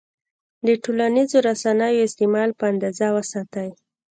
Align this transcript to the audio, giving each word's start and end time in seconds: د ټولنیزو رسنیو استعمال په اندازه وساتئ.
د 0.67 0.67
ټولنیزو 0.83 1.37
رسنیو 1.47 2.03
استعمال 2.07 2.49
په 2.59 2.63
اندازه 2.71 3.07
وساتئ. 3.15 3.69